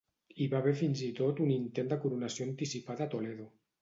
Hi 0.35 0.45
va 0.53 0.61
haver 0.63 0.73
fins 0.79 1.03
i 1.07 1.09
tot 1.21 1.41
un 1.47 1.53
intent 1.57 1.91
de 1.93 1.99
coronació 2.07 2.47
anticipada 2.51 3.07
a 3.07 3.13
Toledo. 3.17 3.47